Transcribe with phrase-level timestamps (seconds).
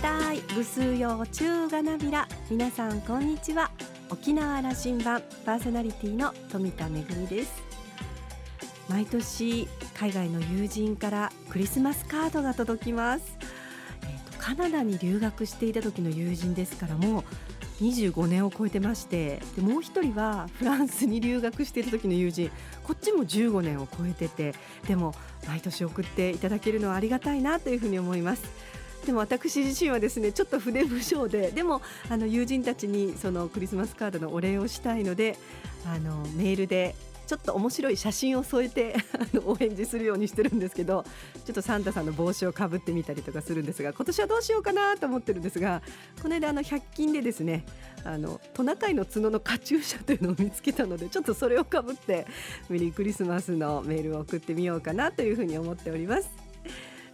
[0.00, 0.40] たい。
[0.54, 2.26] ぐすうよ中がなびら。
[2.50, 3.70] 皆さんこんにちは。
[4.08, 5.22] 沖縄羅針盤。
[5.44, 6.90] パーソナリティの富田恵
[7.26, 7.62] です。
[8.88, 13.36] 毎年海外の友人からクリスマスカードが届きます、
[14.02, 22.50] えーと、カナダに留学していた時の友人ですからもう25年を超えてましてでもう一人はフランスに留学している時の友人。
[22.82, 24.54] こっちも15年を超えてて
[24.88, 25.14] でも
[25.46, 28.79] 毎年送っていただけるのはありがたいなというふうに思います。
[29.06, 35.36] でも私自身はですねちょっと筆無償ででもあの友人たちにそのクリスマスカードのお礼をしたいので
[35.86, 36.94] あのメールで
[37.30, 38.96] ちょっと面白い写真を添えて
[39.46, 41.04] お返事するようにしてるんですけど
[41.44, 45.80] ちょっとサンタさんの帽子をかぶってみたりとかするんですが今年はどうしようかなと思ってるんですが
[46.20, 47.64] この間あの100均でですね
[48.02, 52.26] あのトナカイの角のカチューシャというのを見つけたのでちょっとそれをかぶって
[52.68, 56.49] メリークリスマスのメールを送ってみようかなというふうに思っております。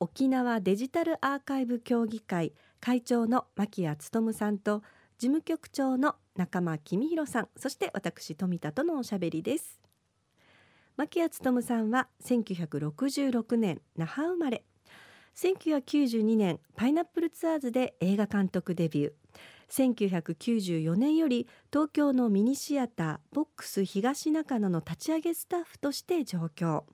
[0.00, 4.82] 沖縄デジタルアーカイブ協議会会長の牧谷勉さんと
[5.18, 9.80] 事務局長の中間公弘さんそして私富田とのおしゃべりです。
[10.96, 14.64] 牧谷勉さんは1966年那覇生まれ。
[15.34, 19.12] 1992年パイナップルツアーズで映画監督デビュー。
[19.70, 26.84] 1994年より東京のミニシアターボックス東中野の立ち上げスタッフとして上京。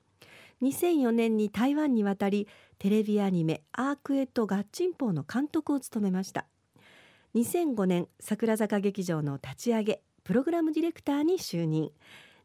[0.63, 6.47] 2004年に台湾に渡りテレビアニメ「アークエットガッチンポー」の監督を務めました。
[7.35, 11.91] 2005年桜坂劇場の立ち上げプログラムディレクターに就任。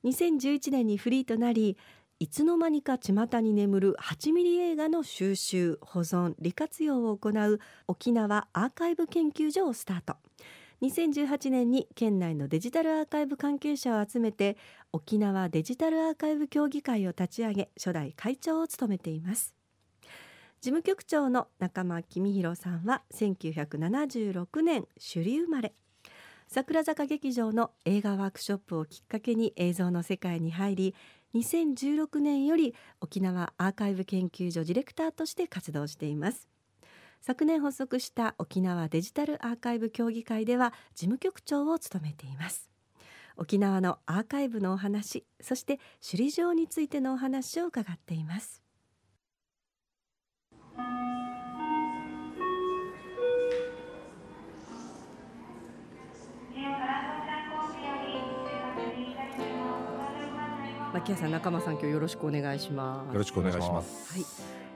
[0.04, 1.78] 2011年にフリーとなり
[2.20, 10.29] いつの間にか巷に眠る8ミリ映画の収集保存利活用を行う沖縄アーカイブ研究所をスタート。
[10.82, 14.56] 2018年に県内のデジタルアーカイブ関係者を集めて
[14.94, 19.54] 沖縄デジタルアーカイブ協議会を立ち上げ初代会長を務めています。
[20.62, 25.74] 事務局長の中間公弘さんは1976年首里生まれ。
[26.48, 30.96] 桜坂劇場の映画ワークショップをきっかけに映像の世界に入り
[31.36, 36.48] 2016年より沖縄アーカイブ研究所ディレクターとして活動しています。
[37.22, 42.70] 昨年発足した沖縄デジタルアーカイブ協議会では事務局長を務めています。
[43.36, 48.64] 沖縄のアーカイブのお話そして首里城についてのお話を伺っています。
[60.92, 63.14] 牧谷さん仲間さん今日よろしくお願いします。
[63.14, 64.14] よろしくお願いします。
[64.14, 64.26] はい。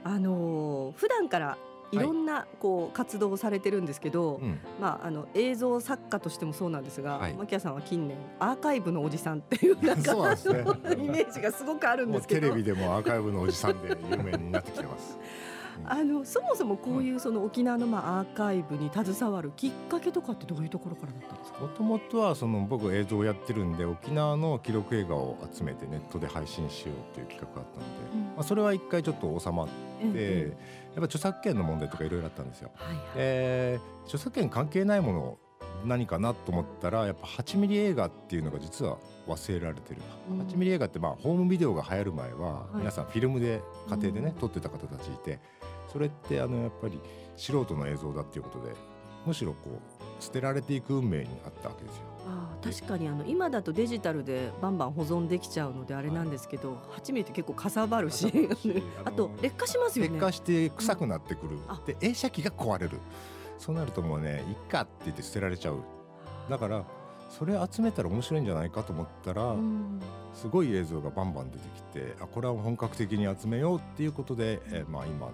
[0.04, 1.58] あのー、普段から
[1.92, 1.98] い。
[1.98, 4.42] ろんなこう活動をされてるんですけど、はい、
[4.80, 10.24] まああの映像作家としてもそうなんですが、はい、牧谷さんは近年アーカイブのおじさんっていうなんか、 ね、
[10.98, 15.18] イメージがすごくあるんですけど、テレビでもアーカイブのおじさんで有名になってきてます。
[15.84, 21.60] あのそもそもこういうその沖縄のまあアーカイブに携わるきっかけとかってどういうところからだったんですか？
[21.60, 29.72] もともとはその僕映像をやってるんで沖縄の記録映画を集めてネットで配信しようという企画があったので、うん、まあ、それは一回ちょっと収まって、
[30.04, 30.10] うん。
[30.10, 30.54] うん、やっ
[30.96, 32.70] ぱ著作権の問題とかいろいろあったんですよ。
[32.74, 35.38] はいはい、えー、著作権関係ないもの
[35.84, 38.96] 何かなと思ったらやっぱ8ミリ映画っていうのが実は
[39.26, 45.40] 忘れられてる、うん、8ミリ映画ってまあホームビデオが流行る前は皆さんフィルムで家庭でね、撮ってた方たちいて
[45.94, 47.00] それってあのやっぱり
[47.36, 48.74] 素人の映像だっていうことで
[49.24, 52.02] むしろこう捨てられていく運命にあったわけですよ。
[52.26, 58.26] あ確かにあの今だとデジタルでバンバン保存できちゃうのであれなんですけど、はい、8ミリって結構かさばるし
[59.04, 60.10] あと劣化しますよね。
[60.10, 62.98] 劣化して臭くなってくる、うん、で映写機が壊れる。
[63.58, 65.76] そうなるともうねいっかって言って捨てられちゃう。
[66.50, 66.84] だから
[67.30, 70.00] それ集めたら面白いんじゃないかと思ったら、うん、
[70.34, 75.32] すごい映像がバンバン出てきてあこれは本格的に集めようっていうことで、えー、まあ今の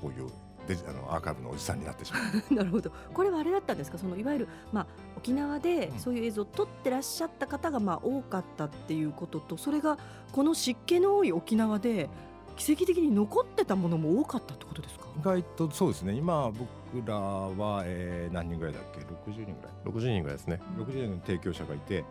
[0.00, 0.28] こういう
[0.66, 2.22] デジあのアーカイブのおじさんになってしまう。
[2.54, 2.90] なるほど。
[3.12, 3.98] これはあれだったんですか？
[3.98, 4.86] そのいわゆる、まあ、
[5.18, 9.98] 沖縄でそういう映像を撮ってらっしゃった方がまあ多かったっていうこととそれが
[10.32, 12.08] この湿気の多い沖縄で
[12.56, 15.04] 奇跡的に残ってたものも多かったってことですか？
[15.20, 16.14] 意外とそうですね。
[16.14, 19.00] 今僕らは、えー、何人ぐらいだっけ
[19.30, 22.04] ？60人ぐらい？60人ぐらいですね、うん、60人の提供者がいて、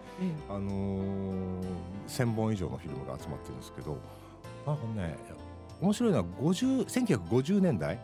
[0.50, 1.64] うん、あのー、
[2.08, 3.98] 1000本以上のフィルムが集まってるんですけど
[4.68, 5.18] なんかね
[5.84, 8.00] 面白いのは50 1950年代、はい、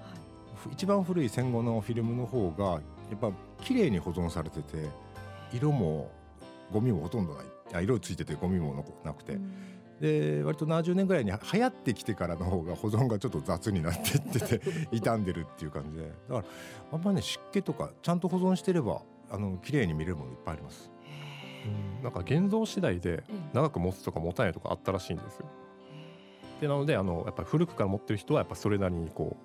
[0.73, 2.79] 一番古い戦後のフィルムの方がや
[3.15, 3.31] っぱ
[3.63, 4.89] 綺麗に保存されてて
[5.53, 6.11] 色も
[6.71, 7.45] ゴミもほとんどない。
[7.71, 9.53] あ色ついててゴミもなくて、うん、
[10.01, 14.61] で割と70年ぐらいに流行ってきてからの方が保存がちょっと雑になってってて
[14.91, 16.03] 傷んでるっていう感じで。
[16.03, 16.43] だから
[16.91, 20.91] あんまりね湿気とかちゃんと保存してればあの綺麗に見れるものいっぱいあります。
[21.65, 23.23] うん、なんか現像次第で
[23.53, 25.45] 長く持つとか持たないとかあったらしいんですよ。
[26.59, 29.37] でなのであのやっぱり古くから持ってる人はやっぱそれなりにこ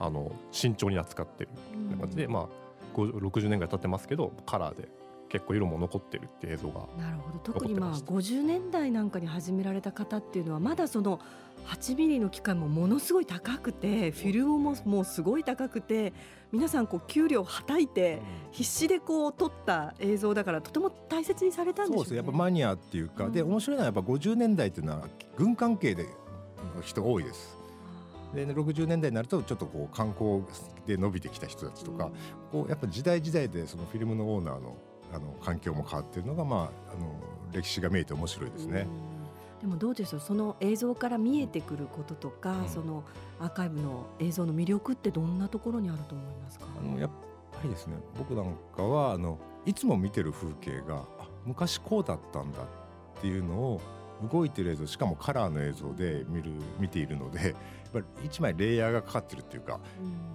[0.00, 1.50] うあの慎重に扱ってる
[1.98, 2.48] 感じで、まあ
[2.94, 4.88] 60年ぐらい経ってますけどカラーで
[5.28, 7.38] 結構色も残ってるっていう映像がなるほど。
[7.38, 11.20] 特にまあ50年代なんかに始められた方っていうのはまだその
[11.68, 16.12] 8ミリの機械もものすごい高くてフィルムももうすごい高くて
[16.50, 18.20] 皆さんこう給料はたいて
[18.50, 26.08] 必死でこう撮った映像だからとても大切にされたんです、ね、そうですやっぱマニアっていうか、うん、で面白いのはやっぱ50年代っていうのは軍関係で
[26.82, 27.56] 人多いです。
[28.34, 30.42] で60年代になるとちょっとこう観光
[30.86, 32.10] で伸びてきた人たちとか、
[32.50, 34.76] こうやっぱ時代時代でそのフィルムのオーナーの
[35.14, 37.14] あの環境も変わっているのが、まあ、あの
[37.52, 38.86] 歴史が見えて面白いですね。
[39.60, 43.04] でもどうでしょうその映像から見えてくることとか、うん、その
[43.38, 46.64] アーカイブの映像の魅力ってどんなところにあると思いますか？
[46.78, 47.10] あのやっ
[47.52, 53.80] ぱりですね僕なんかはあのいつも見てる風景があ昔こうだったんだっていうのを
[54.30, 57.54] 動いてる映像しかもカラーの映像で見る見ているのでやっ
[57.92, 59.80] ぱり一枚レイヤーがかかってるっていうか、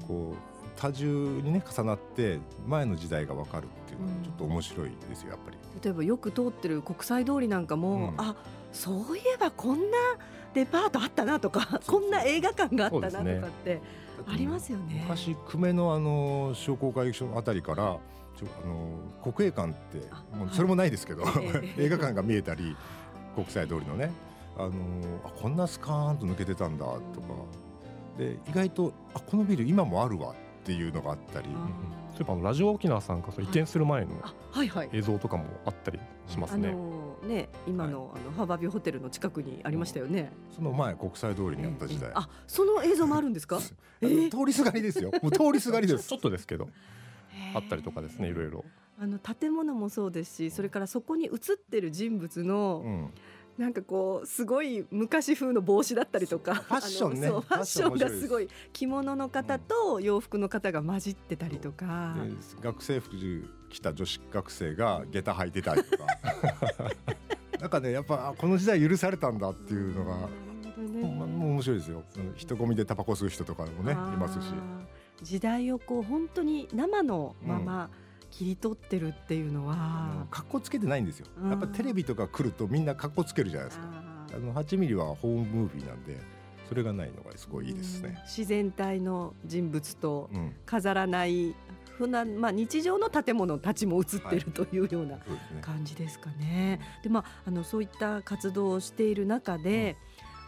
[0.02, 1.06] うん、こう多重
[1.42, 5.58] にね重なって前の時代が分かるっていうのはちょっと面白いですよやっぱり。
[5.84, 8.36] 例えばよく通ってる国際通りなんかも、うん、あ
[8.72, 9.98] そういえばこんな
[10.54, 13.82] デパートあったなとかこんな映画館があったなとかって
[14.28, 15.02] ありますよね。
[15.04, 21.46] 昔久米のあの商工会議所あたりからあの国営館ってもうそれもないですけど、はい、
[21.78, 22.76] 映画館が見えたり
[23.38, 24.12] 国際通りのね
[24.58, 24.72] あの
[25.24, 26.92] あこんなスカーンと抜けてたんだと
[27.22, 27.28] か
[28.18, 30.36] で意外とあこのビル今もあるわっ
[30.66, 31.48] ていうのがあったり。
[32.20, 34.10] 例えばラジオ沖縄さんが移転する前の
[34.92, 36.70] 映像とかもあったりしますね。
[36.70, 40.32] あのね今の,、あのハーバービューホテルの近くにありましたよね。
[40.56, 42.10] その前国際通りにあった時代。
[42.16, 43.60] あその映像もあるんですか？
[44.02, 44.18] 通
[44.48, 45.12] りすがりですよ。
[45.22, 46.08] もう通りすがりです。
[46.10, 46.68] ちょっとですけど。
[47.54, 48.66] あったりとかですねいろいろ。
[49.00, 53.14] あの建物もそうですしそれからそこに映ってる人物の、うん。
[53.58, 57.28] なんかこうすごい昔風の帽子だったりとかファッションね。
[57.30, 63.18] ファッションがすごい着物の方と洋服の方が混じってたりとか、うん、学生服
[63.70, 66.06] 着た女子学生が下駄履いてたりとか。
[67.60, 70.30] なんかねやっぱこの時代許されたんだっていうのが、
[70.78, 72.04] ね、もう面白いですよ。
[72.36, 74.54] 人混みでタバコ吸う人とかもねいますし。
[75.24, 80.28] 時代をこう本当に生のまま、うん切り取ってるっていうのは。
[80.30, 81.28] かっこつけてないんですよ。
[81.50, 83.86] やっぱテレビとか来るとみんなかっこつけるじゃないですか。
[84.36, 86.18] あの8ミリはホームムービーなんで
[86.68, 88.22] それがないのがすごいいいですね。
[88.26, 90.30] 自然体の人物と
[90.66, 91.56] 飾らない
[91.98, 95.18] 普段まあ日常の建物たちも映ってるというような
[95.62, 96.80] 感じですかね。
[97.04, 99.96] でまああのそういった活動をしている中で、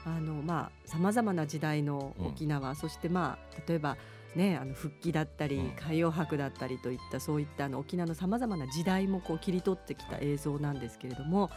[0.06, 3.98] うん、あのまあさまざまな時代の沖縄、うん、そしてまあ例えば
[4.36, 11.50] ね、あの復帰だったり海洋博だったりといったそういったあの沖縄のさまざまな時代もこう切り取ってきた映像なんですけれども、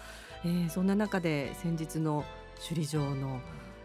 [0.44, 2.24] えー、そんな中で先日の
[2.66, 3.40] 首里城の、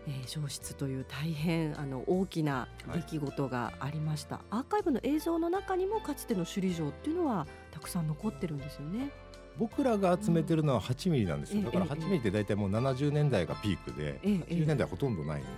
[0.07, 9.11] えー、消失という大変あの大きな出来事がありました、はい、アーカイブの映像の中にもかつての首里城っていうのはたくさん残ってるんですよね。
[9.59, 15.51] 僕らが集めてるのは8ミリなんですよ、だから8ミリって大体もう70年代がピークで、80年代ほとんどないので、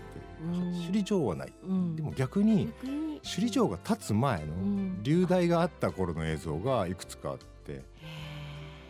[0.87, 1.53] 首里城はない、
[1.95, 2.71] でも逆に
[3.21, 4.53] 首里城が建つ前の
[5.03, 7.49] 流大があった頃の映像がいくつかあって。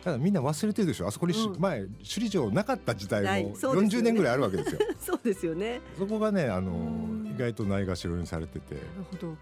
[0.03, 1.07] ただみんな忘れてるでしょ。
[1.07, 4.79] あそこに、前首里城なかった時代も40年ぐらいあるわけですよ。
[4.99, 5.81] そうですよね。
[5.97, 8.75] そこがねあの意外とないがしろにされてて。
[8.75, 9.35] なるほど。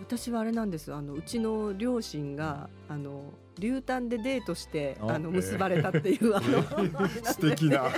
[0.00, 0.92] 私はあれなんです。
[0.92, 7.90] あのうちの両親があの流丹でデートしてあの結ばれたっていう、あの 素敵な。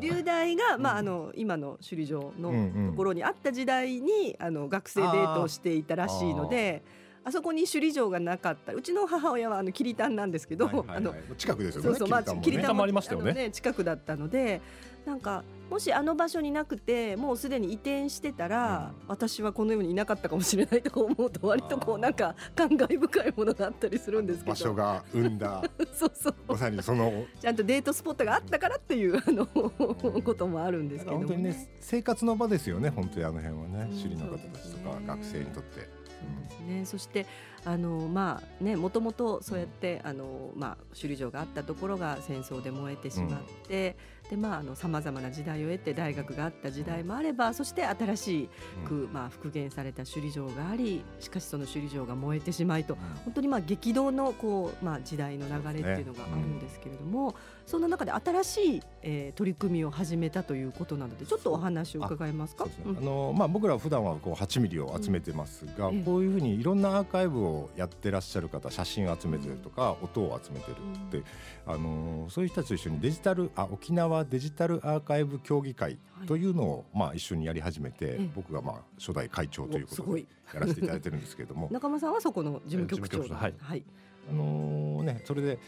[0.00, 6.82] 流大が、まあ、あの今の首里城のところにあった時代にあの学生デートをしていたらしいので。
[7.24, 8.74] あそこに首里城がなかった。
[8.74, 14.60] うちの母親はあの桐丹なんですけど、あの近くですよねそうそう、まあ、桐丹もありましたよね近くだったので
[15.04, 24.50] なんかもしあの場所になくてもうすでに移転してたら、うん、私はこの世にいなかったかもしれないとか思うと割とこうなんか感慨深いものがあったりするんですけど。
[24.50, 25.62] 場所が生んだ。
[25.96, 26.34] そうそう。
[26.46, 27.24] まさにその。
[27.40, 33.88] ちゃんとデートスポットがあったからっていうあのこともあるんですけど、ね、本当にね生活の場ですよね本当にあの辺はね。
[33.92, 36.02] 首里の方たちとか学生にとって。
[36.42, 37.26] ですね、そして
[37.64, 43.96] あのまあねもともとそうやってあのまあ首里城があったところが戦争で燃えてしまって、
[44.32, 48.48] してまああのさまざまな時代を得て大学があった時代もあればそして新し
[48.86, 57.34] く、まあ、復元された首里城がありしかしその首里城が燃えてしまいと本当にまあ激動のこう、まあ、時代の流れっていうのがあるんですけれども
[57.66, 62.66] そ,、んな中で新しい、えー、取り組みを始めたということなのでちょっとお話を伺えますか？
[62.86, 70.76] あのまあ、僕らは普段はこう8ミリを集めてますが、こういうふうにいろんなアーカイブをやってらっしゃる方写真を集めてるとか、音を集めてる
[71.18, 71.28] って、
[71.66, 81.68] あのそういう人たちと一緒にデジタルあ沖縄デジタルアーカイブ協議会というのを、まあ、一緒にやり始めて、僕がまあ初代会長ということでやらせていただいてるんですけれども。
[81.72, 83.84] 中間さんはそこの事務局長はい、はい、
[84.30, 85.58] あのねそれで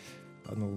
[0.46, 0.68] あの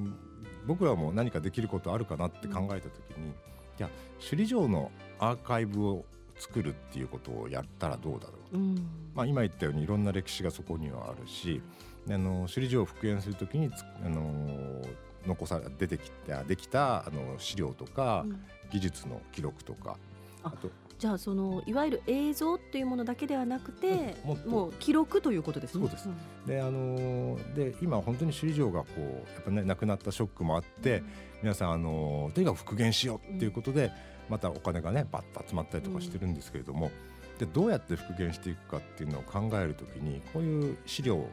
[0.66, 3.34] 僕らも何かできることあるかなって考えた時に、い
[3.80, 6.06] や首里城のアーカイブを
[6.38, 8.76] 作るっていうことをやったらどうだろう、うん、
[9.16, 11.62] まあ、今言ったようにいろんな歴史がそこにはあるし、
[12.10, 13.70] あの首里城を復元するときに
[14.06, 14.82] あの
[15.28, 18.40] 残さ出てきたできたあの資料とか、うん、
[18.72, 19.98] 技術の記録とか。
[20.44, 25.82] あとじゃあそのいわゆる映像っていうものだけではなくて、うん、もう記録ということですね。
[25.82, 26.10] そうです。
[26.10, 29.02] うん、であので今本当に首里城がこう
[29.36, 31.04] やっぱね亡くなったショックもあって、
[31.44, 33.92] 皆さんあのとにかく復元しようっていうことで、
[34.28, 36.90] またお金がねバッと集まったりとかしてるんですけれども、
[37.38, 41.28] でどうやって復元していくかっていうのを考えるときにこういう資料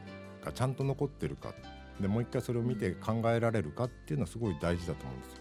[0.45, 1.55] がちゃんと残ってるか
[2.01, 5.39] でもう一回それを見て考えられるかっていうのはすごい大事だと思うんですよ。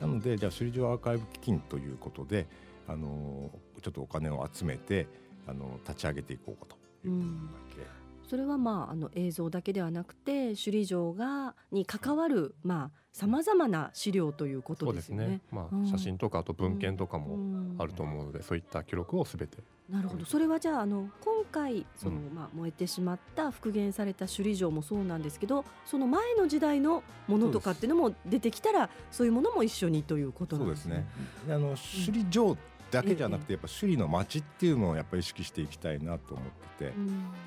[0.00, 2.46] なのでじゃあ首里城アーカイブ基金ということで
[2.88, 3.50] あの
[3.82, 5.06] ちょっとお金を集めて
[5.46, 7.24] あの立ち上げていこうかというわ
[7.70, 8.03] けで。
[8.28, 15.28] それはまああの映像だけではなくて首里城がに関わるまあさまざまな資料ということですね。
[15.28, 19.58] ねまあ、写真とかあと文献とかもあると思うので、うん、そういった記録をすべて。
[19.88, 20.24] なるほど。
[20.24, 30.94] それはじゃああの今回その、まあ燃えてしまった復元された首里城もそうなんですけど、その前の時代のものとかっていうのも出てきたらそういうものも一緒にということなんですね。
[30.94, 31.54] そうですね。
[31.54, 32.56] あの首里城
[32.94, 36.46] だけじゃなくてやっぱ首里の町っていうのをやっぱり意識していきたいなと思っ
[36.78, 36.92] てて、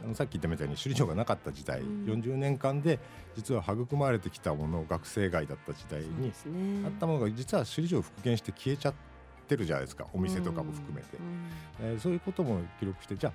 [0.03, 2.99] あのさっき言ったみたいに首里城がなかった時代、うん、40年間で
[3.35, 6.31] 実は育まれてきたもの学生街だった時代に
[6.85, 8.93] あったものが実は首里城を復元して消えちゃっ
[9.47, 11.07] てるじゃないですかお店とかも含めて、
[11.81, 13.33] えー、そういうことも記録してじゃあ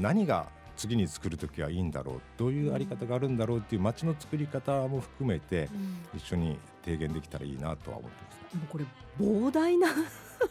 [0.00, 0.46] 何が
[0.76, 5.68] 次に作る時はいいんだろうどういうあり方があるんだろうっていう街の作り方も含めて
[6.16, 8.84] 一緒に提言できたらいいなとは思ってます、でもこれ
[9.18, 9.88] 膨大な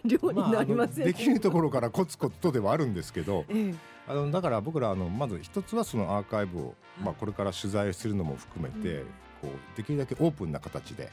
[0.05, 3.75] 量になりません、まあ、できるところからコツコツとではあるんですけど、ええ、
[4.07, 9.09] あのだから僕らあのまず一つはそのアーカイブを、まあ、これから取材するのも含めて、うん、こ
[9.43, 11.11] うできるだけオープンな形で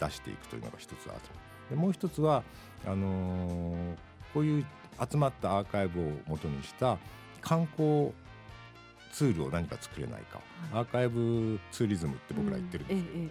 [0.00, 1.20] 出していくというのが一つある
[1.70, 2.42] でもう一つは
[2.86, 3.94] あのー、
[4.34, 4.66] こういう
[5.10, 6.98] 集まったアーカイブを元にした
[7.40, 8.12] 観光
[9.12, 10.40] ツールを何か作れないか、
[10.72, 13.30] はい、アーカイブツーリズムって僕ら言ってるんですけど、うんえ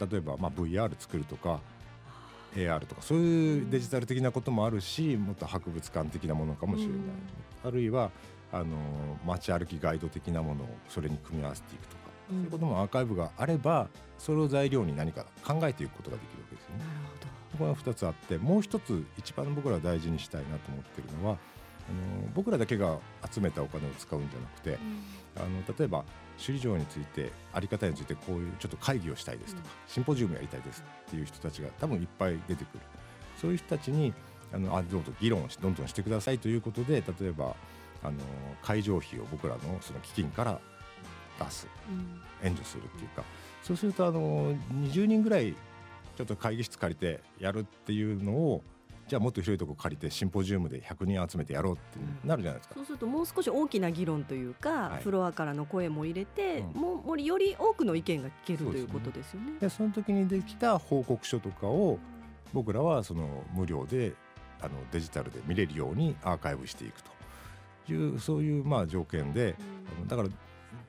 [0.00, 1.60] え、例えばまあ VR 作るとか
[2.56, 7.10] AR とかそういうデジタル的なこともあるしもっと博物館的なものかもしれない、うん、
[7.64, 8.10] あるいは
[8.52, 8.66] あの
[9.26, 16.78] 街歩きガイド的なものをそれに組み合わせていくとか、うん、そういうこともアーカイブがあればそれを材料に何か考えていくことができるわけですよね。
[16.78, 17.36] なるほど。
[17.58, 21.38] これは2つあってもう一つ一番僕ら大事にしたいなと思ってるのは
[21.88, 22.98] あの僕らだけが
[23.30, 26.04] 集めたお金を使うんじゃなくて、うん、あの例えば
[26.38, 32.80] 首里城について在り方についてこういうちょっと会議をしたいですとか、シンポジウムやりたいですっていう人たちが多分いっぱい出てくる。
[33.40, 34.12] そういう人たちに
[34.52, 37.56] あのあどうぞ議論をどんどんしてくださいということで例えば
[38.02, 38.18] あの
[38.62, 40.60] 会場費を僕らのその基金から
[41.38, 41.68] 出す、
[42.42, 43.22] 援助するっていうか。
[43.62, 45.54] そうするとあの20人ぐらい
[46.16, 48.62] ちょっと会議室借りてやるっていうのを
[49.08, 59.52] じゃあもっと広いところ借りてシンポジウムで100人集めてやろうってなるじゃないですか、そうするともう少し大きな議論というか、はい、フロアからの声も入れて、うん、もうより多くの意見が聞けるということですよね。
[59.60, 61.98] でその時にできた報告書とかを
[62.52, 64.14] 僕らはその無料で
[64.60, 67.16] あのデジタルで見れるようにアーカイブしていくと。
[67.88, 69.54] いうそういうまあ条件で、
[70.02, 70.28] うん、だから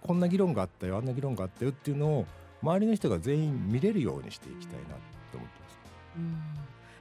[0.01, 2.25] こんな議論があったよあんな議論があったよっていうのを
[2.63, 4.95] 周りの人が全員見れるようにしていきたいな
[5.31, 5.79] と思ってます。
[6.17, 6.46] うん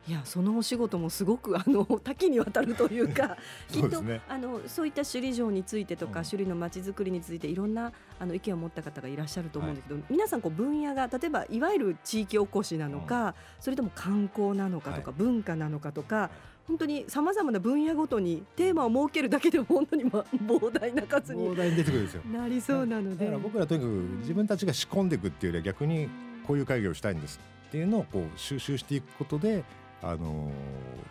[0.09, 3.37] いやそのお仕事もすごくあの 多岐にわたるというか
[3.69, 16.31] きっと、ね、あのそういった首里城についてとか、うん、首里のまちづくりについていろんなあの意見を持った方がいらっしゃると思うんですけど、はい、皆さんこう分野が例えばいわゆる地域おこしなのか、うん、それとも観光なのかとか、はい、文化なのかとか。
[16.67, 22.23] 本当にさまざまな分野ごとにテーマを設けるだけでも本当にま 膨大な数に膨大に出てくるんですよ。
[22.25, 23.25] なりそうなので。
[23.25, 23.91] だから僕らとにかく
[24.23, 26.09] 自分たちが仕込んでいくっていうよりは逆に
[26.45, 29.65] こういう会議をしたいんですっていうのをこう収集していくことで
[30.03, 30.50] あのー、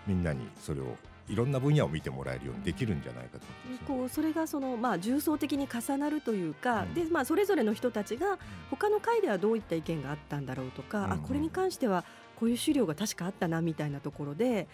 [0.08, 0.96] みんなにそれを
[1.28, 3.46] いろんな分野を見てもらえるようにできるんじゃないかと
[3.88, 8.38] こうそれがその、まあ、重層的に重なるというか、うん、でまあ、それぞれの人たちが
[8.70, 12.04] 他の会ではどういった意見があったんだろうとか、うん、あこれに関しては
[12.36, 14.68] こういう資料が確かあったなみたいなところで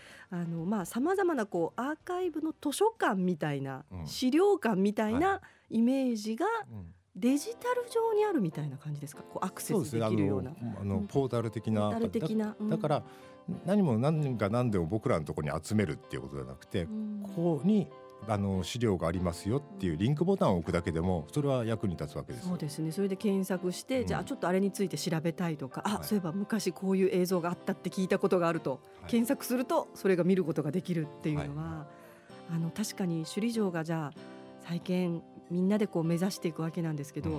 [0.86, 6.48] さまざ、まなこうアーカイブの図書館みたいな、うん、資料館みたいなイメージが、
[7.16, 9.24] デジタル上にあるみたいな感じですか？
[9.24, 10.52] こうアクセスできるような。
[10.80, 11.82] あの、ポータル的な。
[11.82, 12.56] ポータル的な。
[12.70, 13.04] だ,、から
[13.66, 16.86] 何も何が何でも僕らのところに集めるっていうことじゃなくて、
[17.36, 17.90] ここに
[18.28, 22.92] あの資料がありますよっていうリンクボタンを置くだけでもそれは役に立つわけですそうですね。
[22.92, 28.78] それで検索して、うん、じゃあちょっとあれについて調べたいとか、あ、はい、そういえば昔こういう映像があったって聞いたことがあると、は
[29.08, 31.88] い、検索するとそれが見ることができるっていうのは、は
[32.52, 34.20] い、あの確かに首里城がじゃあ
[34.68, 37.36] 再建みんなでこう目指していくわけなんですけど、うん、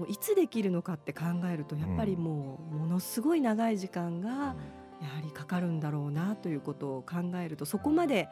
[0.00, 8.28] もういつできるのかって考えるとやっぱりもうものすごい長い時間がやはりかかるんだろうなということを考えるとそこまで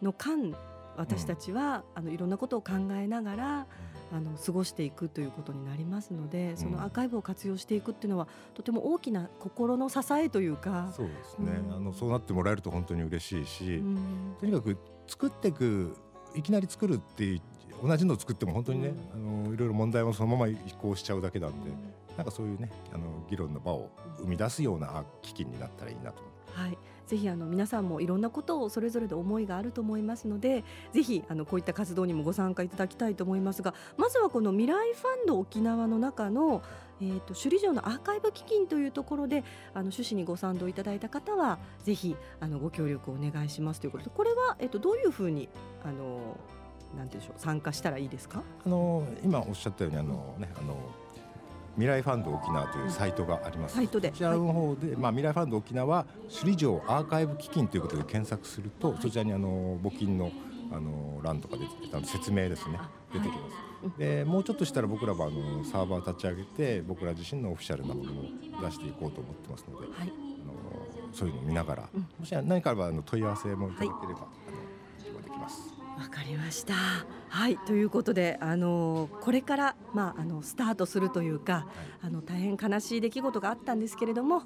[0.00, 0.54] の間
[0.96, 3.66] 私たちは、あのいろんなことを考えながら、
[4.12, 14.76] あの過ごしていくということになりますのでそのアーカイブを活用していくっていうのはとても大きな心の支えというかそうですね、うん、あのそうなってもらえると本当に嬉しいし、うん、とにかく
[15.06, 15.96] 作っていく
[16.34, 17.40] いきなり作るって
[17.82, 21.70] 同じのを作っても本当にね、うん、あのいろいろ問題もそのまま移行しちゃうだけなんで、
[22.16, 26.22] なんかそういうねあの議論の場を生み出すような基金になったらいいなと。
[26.52, 36.62] はいぜひあの皆さんもいろんなことをそれぞれで思いがあると思いますのでぜひあのこういった活動にもご参加いただきたいと思いますがまずはこの未来ファンド沖縄の中の
[37.00, 39.42] えーと、首里城のアーカイブ基金というところで
[39.74, 45.48] あの趣旨にご賛同いただいた方はぜひあのご協力をお願いしますということでこれは、えーと、どういうふうに
[45.84, 46.38] あの
[46.96, 48.42] なんてでしょう参加したらいいですか？
[48.64, 50.76] あの今おっしゃったようにあの、ね、あの
[51.74, 53.76] 未来ファンド沖縄というサイトがあります。
[53.76, 54.10] サイトで。
[54.10, 60.30] こちらの方で、まあ未来ファンド沖縄首里城アーカイブ基金ということで検索すると、そちらにあの募金の
[60.70, 62.78] あの欄とか出てきた説明ですね。
[63.12, 63.34] 出てきま
[63.90, 63.98] す。
[63.98, 68.24] でもうちょっとしたら僕らはあのサーバー立ち上げて僕ら自身のオフィシャルなものを
[68.62, 74.28] 出していこうと思ってますので、はい、あのそういうのを見ながら、もし何かあればあの問い合わせもいただければ、はい、
[75.10, 75.71] あのできます。
[75.98, 76.74] わかりました。
[77.28, 81.66] はいということであのこれからまああのスタートするというか、
[82.02, 84.42] あの大変悲しい出来事があったんですけれども。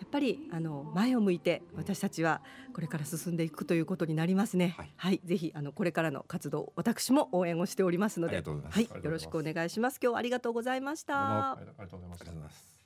[0.00, 2.40] やっぱりあの前を向いて私たちは
[2.72, 4.74] これから進んでいくということになりますね。
[4.78, 10.00] はい、はい、ぜひあのこれからの活動私も応援をしておりますので、はい、よろしくお願いします。
[10.02, 11.52] 今日はありがとうございました。
[11.52, 12.79] ありがとうございます。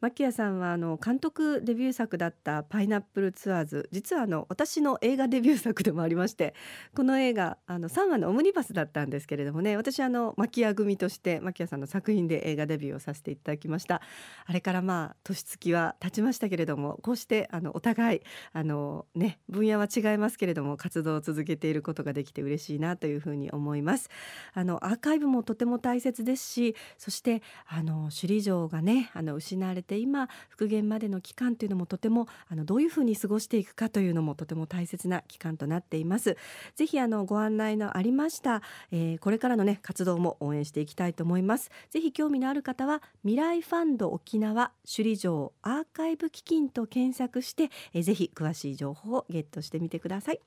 [0.00, 6.54] 牧谷さんはあの監督デビュー作だった「パイナップルツアーズ」実はあの私の映画デビュー作でもありまして
[6.94, 14.02] この映画あの3話のオムニバスだったんですけれどもね私あの牧谷組として牧谷さんの作品で映画デビューをさせていただきました。
[14.44, 18.20] あれからまあ年月は経ちましたけれどもこうしてあのお互い
[18.52, 24.10] あのね分野は違いますけれども活動を続けていることができて嬉しいなというふうに思います。
[24.52, 36.36] あのアーカイブもとても大切ですしそしてあの首里城がねあの失われて今復元までの期間というのもとてもあのどういうふうに過ごしていくかというのもとても大切な期間となっています。
[36.74, 41.70] ぜひあのご案内のありました、えー、これからのね活動も応援していきたいと思います。
[41.90, 50.40] ぜひ興味のある方は未来ファンド沖縄首里城アーカイブ基金と検索して、えー、ぜひ詳しい情報をゲットしてみてください。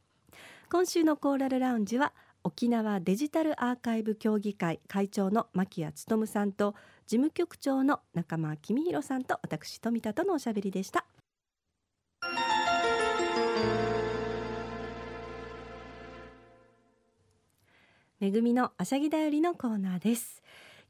[0.72, 6.76] 今週のコーラルラウンジは沖縄デジタルアーカイブ協議会会長の牧谷勉さんと
[7.10, 11.08] 事務局長の中間公弘さんと私富田とのおしゃべりでした。
[18.20, 20.44] めぐみのあしゃぎだよりのコーナーです。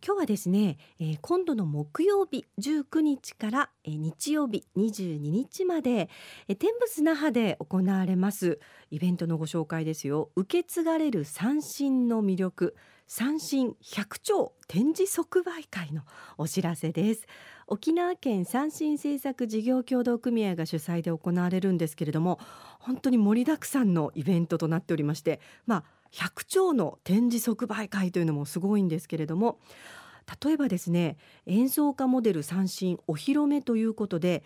[0.05, 6.09] 今日はですね、えー、今度の木曜日19日から、えー、日曜日22日まで、
[6.49, 8.59] えー、天仏那覇で行われます
[8.91, 10.31] イベントのご紹介ですよ。
[10.35, 12.75] 受け継がれる三振の魅力。
[13.11, 16.03] 三振百兆展示即売会の
[16.37, 17.25] お知らせです。
[17.65, 22.39] 沖縄県三振政策事業協同組合が主催で行われるんですけれども
[22.79, 29.57] 本当に盛りだくさんのイベントとなっておりましてまあ100兆の展示即売会というのもすごいんですけれども
[30.43, 31.17] 例えばですね
[31.47, 34.43] 演奏家モデル三振お披露目ということで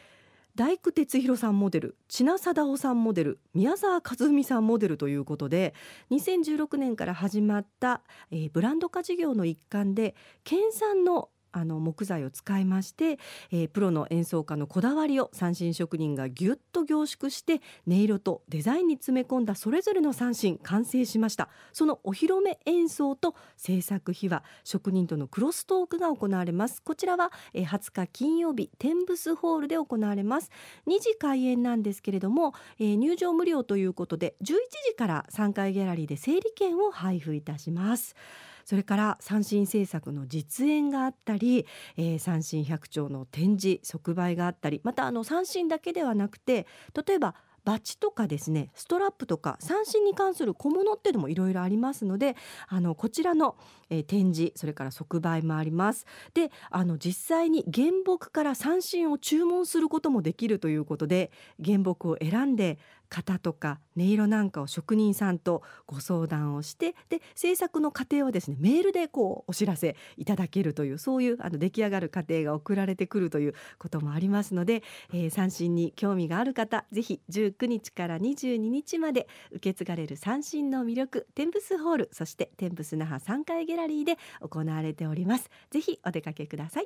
[0.55, 5.73] 大工哲弘さんモデル千奈貞夫さんモデル宮沢和美さんモデルということで
[6.11, 10.13] 2016年から始まった、えー、ブランド化事業の一環で
[10.43, 13.17] 県産のあの木材を使いまして、
[13.51, 21.49] えー、プロの演奏家のこだわりを三振職人がぎゅっと凝縮して音色とデザインに詰め込んだそれぞれの三振完成しました。
[21.71, 26.81] そのお披露目演奏と制作秘話職人とのクロストークが行われます。
[26.81, 30.49] こちらは、えー、20日金曜日天ブスホールで行われます。
[30.87, 34.45] 2時開演なんですけれども、えー、入場無料ということで11
[34.89, 38.15] 時から3階ギャラリーで整理券を配布いたします。
[38.65, 41.65] それから三振政策の実演があったり、
[41.97, 46.67] えー、三振百丁の展示即売があったりまたあの三振だけではなくて
[47.07, 52.35] 例えばバチとかですねストラップとか三振に関する小物っていうのもいろいろありますので
[52.67, 53.55] あのこちらの、
[53.89, 56.05] えー、展示それから即売もあります。
[56.33, 61.31] であの実際に原木から三振を注文することもできるということで
[61.63, 62.79] 原木を選んで
[63.13, 74.81] 型とか音色なんかを職人さんとご相談をしてで制作の過程をですねメールでこうお知らせいただけるというそういうあの出来上がる過程が送られてくるということもありますので、
[75.13, 85.49] えー、三振に興味がある方ぜひ19日から22日まで受け継がれる三振の魅力テンプスホールそしてテンプス那覇3階ギャラリーで行われております。
[85.69, 86.85] ぜひお出かけください。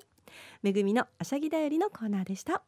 [0.62, 2.64] めぐみのあしゃぎだよりのコーナーでした。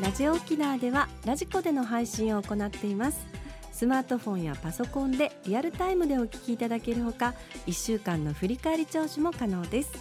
[0.00, 3.26] ラジオ沖縄ではラジコでの配信を行っています。
[3.72, 7.34] スマートフォンやパソコンでリアルタイムでお聞きいただけるほか
[7.66, 9.92] 1週間の振り返り聴取も可能です。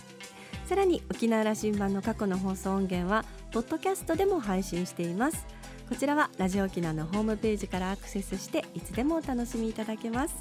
[0.65, 5.45] さらに沖縄羅針盤の過去の放送音源はポッドキャストでも配信しています。
[5.87, 10.35] こちらはラジオ沖縄のホームページからアクセスしていつでもお楽しみいただけます。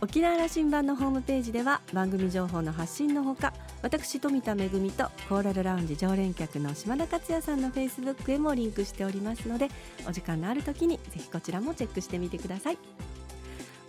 [0.00, 9.68] 沖縄羅針盤のホームページでは番組情報の発信のほか私富田恵とコーラルラウンジ常連客の島田克也さんのフェイスブックへもリンクしておりますので
[10.08, 12.78] お時間のある時にぜひこちらもチェックしてみてください。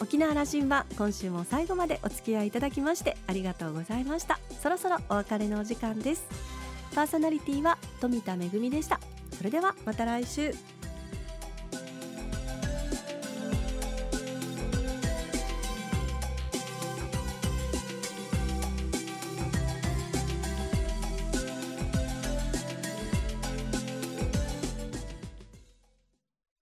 [0.01, 4.39] 沖縄羅針盤今週も最後までお付き合いいただきましてありがとうございました。
[4.61, 6.23] そろそろお別れのお時間です。
[6.95, 8.99] パーソナリティは富田恵でした。
[9.37, 10.53] それではまた来週。